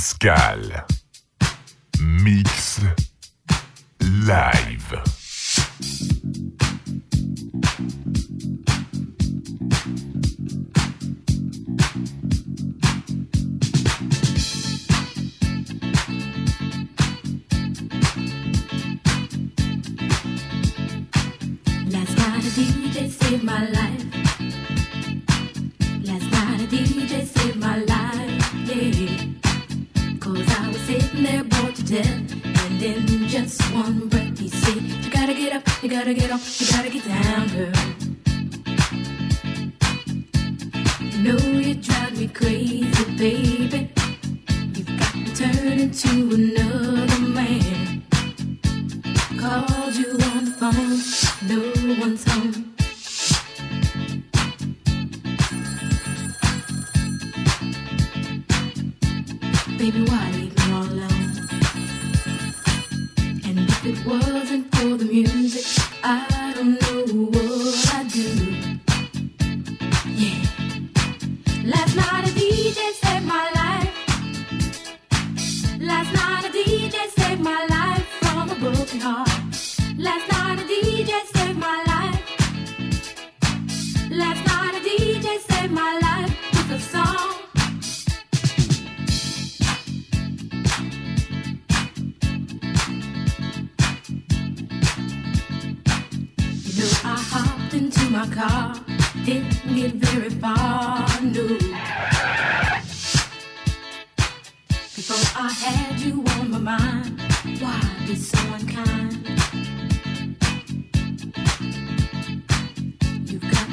[0.00, 0.86] Pascal.
[2.00, 2.80] Mix
[4.00, 4.79] live.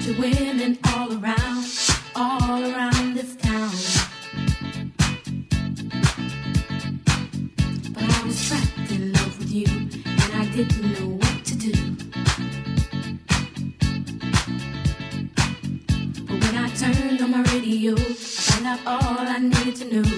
[0.07, 1.65] Your women all around,
[2.15, 3.69] all around this town.
[7.91, 11.73] But I was trapped in love with you, and I didn't know what to do.
[16.25, 20.16] But when I turned on my radio, I found out all I needed to know.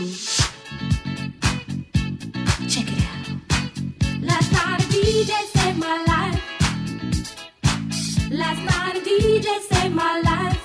[9.89, 10.61] Saved my life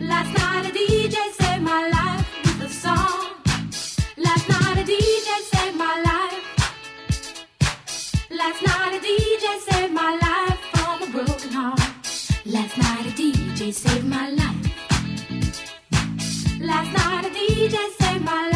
[0.00, 3.30] Last night, a DJ saved my life with a song.
[4.16, 6.44] Last night, a deed, I saved my life.
[8.30, 11.80] Last night, a DJ, saved my life from a broken heart.
[12.46, 14.06] Last night a DJ saved
[18.24, 18.55] my life.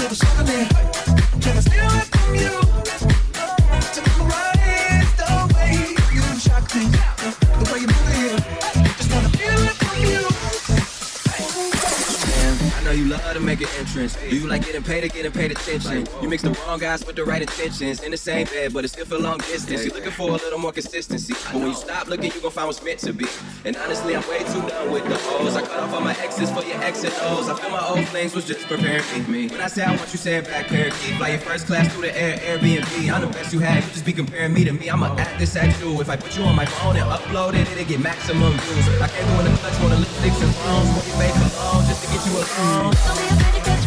[0.00, 0.66] little something.
[1.40, 3.19] Can I steal it from you?
[13.24, 14.16] Love to make an entrance.
[14.16, 16.06] Do you like getting paid or getting paid attention?
[16.22, 18.02] You mix the wrong guys with the right intentions.
[18.02, 19.84] In the same bed, but it still feel long distance.
[19.84, 21.34] You're looking for a little more consistency.
[21.52, 23.26] But when you stop looking, you gon' find what's meant to be.
[23.64, 25.56] And honestly, I'm way too done with the O's.
[25.56, 27.48] I cut off all my exes for your X and O's.
[27.48, 29.48] I feel my old flames was just preparing me.
[29.48, 31.16] When I say I want you, say it back, parakeet.
[31.16, 33.12] Fly your first class through the air, Airbnb.
[33.12, 33.84] I'm the best you had.
[33.84, 34.88] You just be comparing me to me.
[34.90, 36.00] I'ma act this at you.
[36.00, 39.00] If I put you on my phone and upload it, it'll get maximum views.
[39.00, 40.90] I can't go in the clutch on the lipsticks and phones.
[40.90, 43.09] Smoke your baby alone just to get you alone.
[43.10, 43.79] Don't be afraid to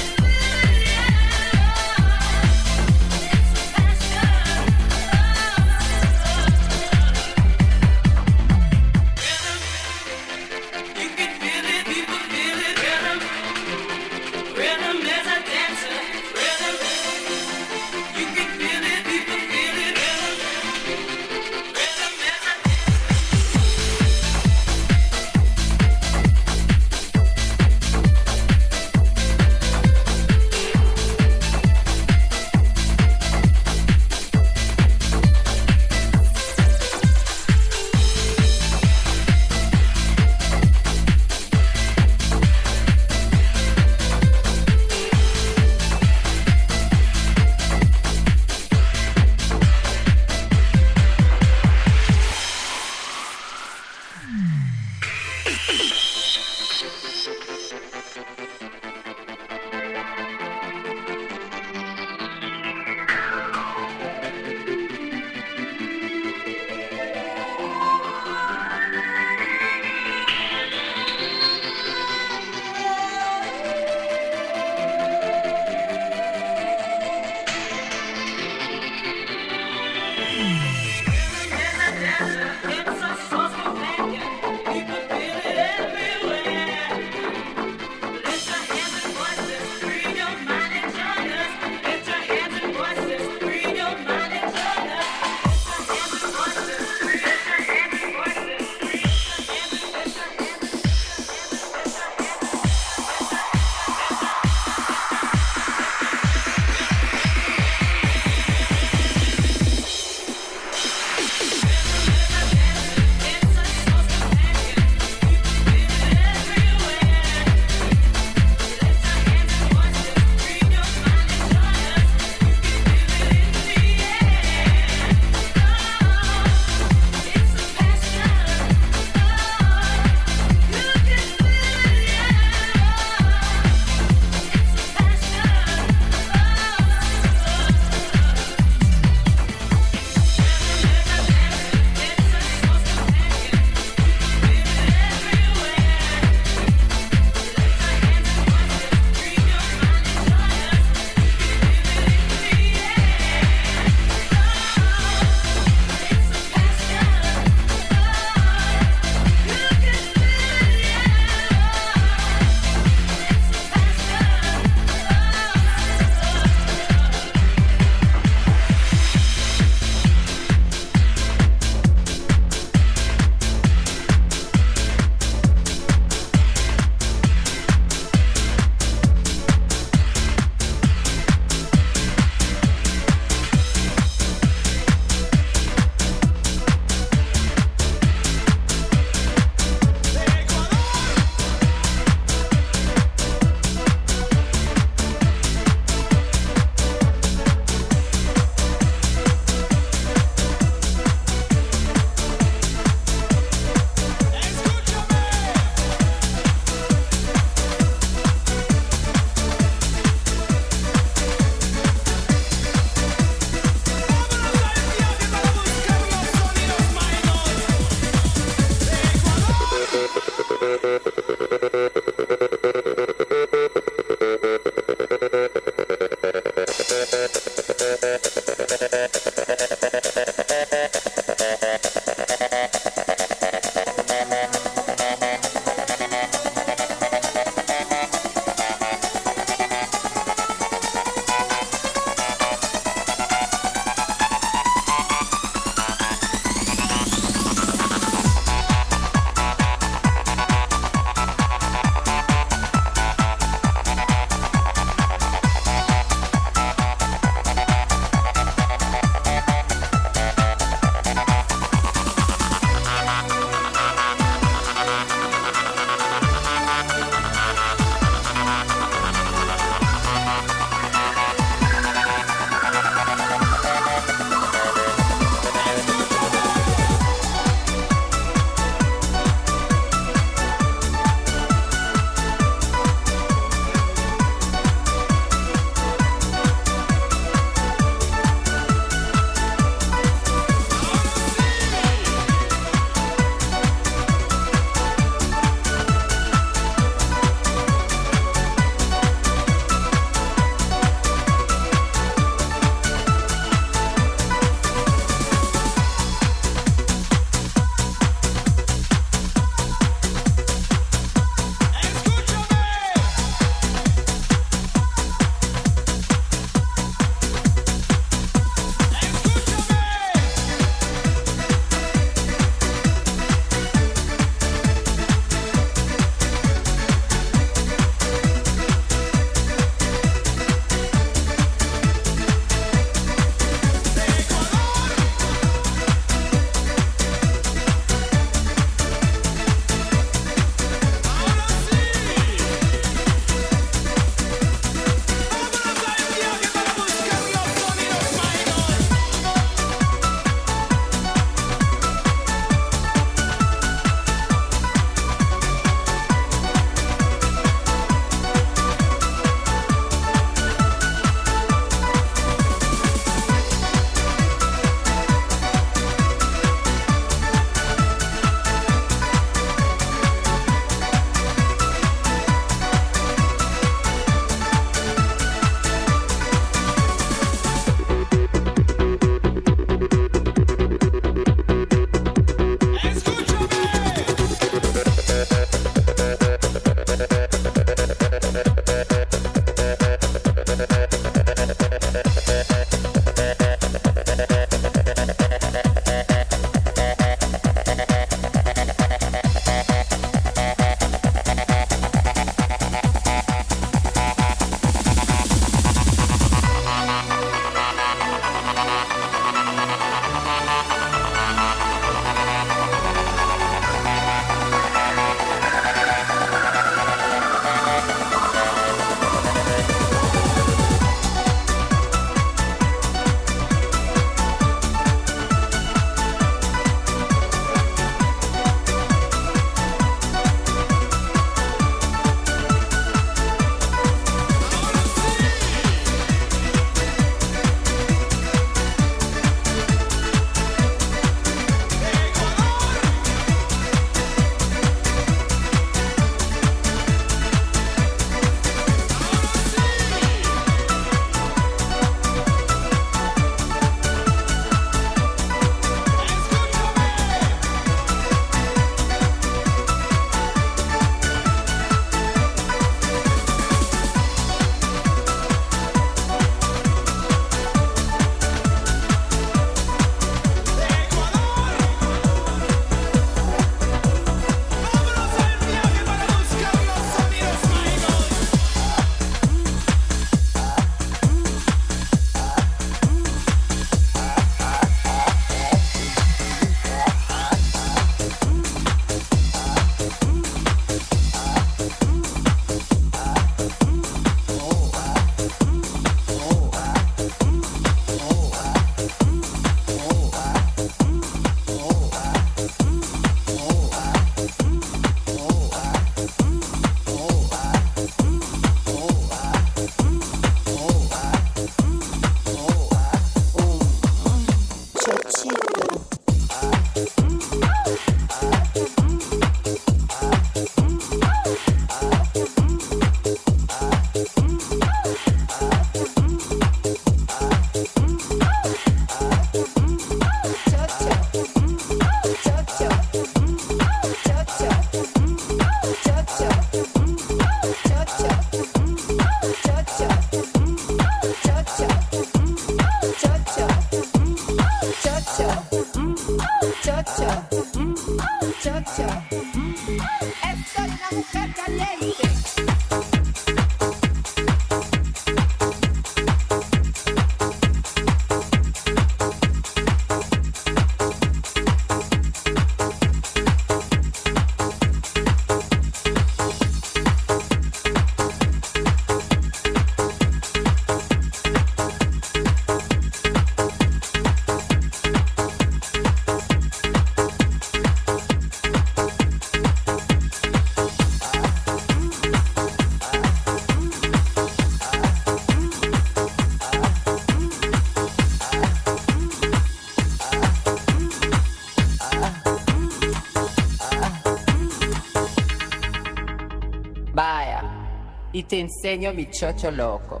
[598.24, 600.00] te enseño mi chocho loco.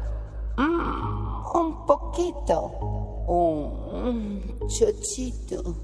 [0.58, 3.24] Mm, un poquito.
[3.26, 5.74] Un chochito.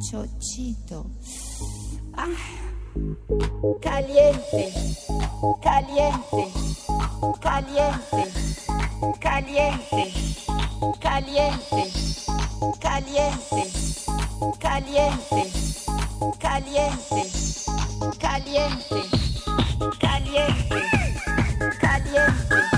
[0.00, 1.04] Chochito.
[2.14, 2.26] Ah.
[3.80, 4.72] Caliente.
[5.60, 6.48] Caliente.
[7.40, 8.22] Caliente.
[9.20, 10.12] Caliente.
[11.00, 11.82] Caliente.
[12.80, 13.92] Caliente.
[16.38, 17.30] Caliente.
[18.18, 19.00] Caliente.
[19.98, 21.11] Caliente.
[22.12, 22.68] yeah.